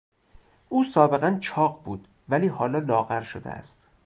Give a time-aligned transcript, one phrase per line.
[0.69, 3.89] او سابقا چاق بود ولی حالا لاغر شده است.